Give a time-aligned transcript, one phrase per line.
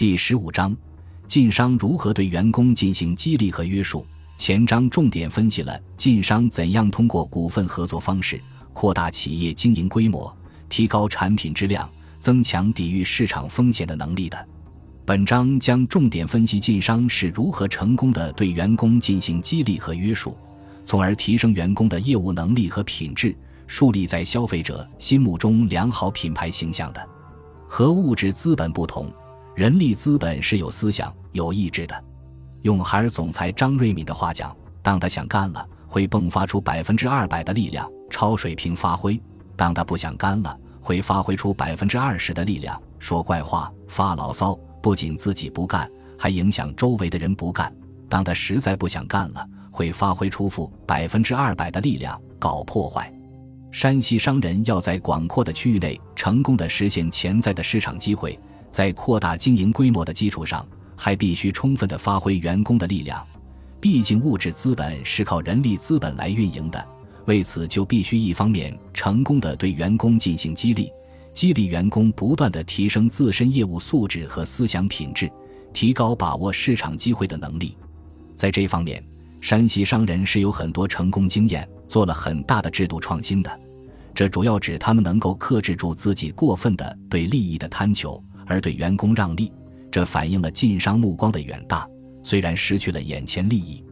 [0.00, 0.74] 第十五章，
[1.28, 4.02] 晋商如何对员工进行激励和约束。
[4.38, 8.40] 前章重点分析了晋商怎样通过股份合作方式
[8.72, 10.34] 扩大企业经营规模、
[10.70, 11.86] 提高产品质量、
[12.18, 14.48] 增强抵御市场风险的能力的。
[15.04, 20.34] 本章将重点分析晋商是如何成功的对员工进行激励和约束，
[20.82, 23.36] 从而提升员工的业务能力和品质，
[23.66, 27.08] 树立在消费者心目中良好品牌形象的。
[27.68, 29.12] 和物质资本不同，
[29.60, 32.04] 人力资本是有思想、有意志的。
[32.62, 39.20] 用海尔总裁张瑞敏的话讲，当他想干了，会迸发出百分之二百的力量，超水平发挥；
[39.56, 45.86] 当他不想干了，会发挥出百分之二十的力量，说怪话、发牢骚，不仅自己不干，
[46.18, 47.70] 还影响周围的人不干。
[48.08, 53.12] 当他实在不想干了，会发挥出负百分之二百的力量，搞破坏。
[53.70, 58.40] 山西商人要在广阔的区域内成功的实现潜在的市场机会，
[58.70, 60.66] 在扩大经营规模的基础上。
[61.02, 63.26] 还必须充分地发挥员工的力量，
[63.80, 66.86] 毕竟物质资本是靠人力资本来运营的。
[67.24, 70.92] 为此，就必须一方面成功地对员工进行激励，
[71.32, 75.32] 激励员工不断地提升自身业务素质和思想品质，
[75.72, 77.78] 提高把握市场机会的能力。
[78.36, 79.02] 在这方面，
[79.40, 83.60] 山西商人是有很多成功经验，做了很大的制度创新的。
[84.14, 89.52] 这主要指他们能够克制住自己过分的对利益的贪求，而对员工让利。
[89.92, 91.88] 这反映了晋商目光的远大，
[92.22, 93.82] 虽然失去了眼前利益，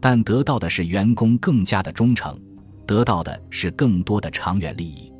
[0.00, 2.38] 但得到的是员工更加的忠诚，
[2.86, 5.10] 得到的是更多的长远利益。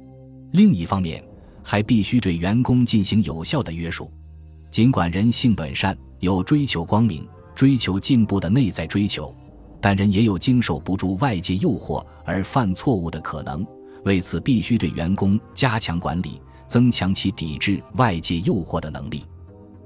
[0.53, 1.23] 另一方面，
[1.63, 4.11] 还必须对员工进行有效的约束。
[4.71, 9.35] 尽管人性本善，有追求光明、追求进步的内在追求，
[9.81, 13.67] 但人也有经受不住外界诱惑而犯错误的可能。
[14.05, 16.41] 为此，必须对员工加强管理，
[16.75, 19.25] 增强其抵制外界诱惑的能力。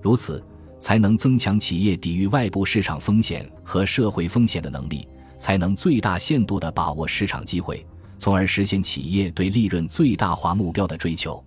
[0.01, 0.43] 如此，
[0.79, 11.45] 才能增强企业抵御外部市场风险和社会风险的能力，才能最大限度地把握市场机会，从而实现企业对利润最大化目标的追求。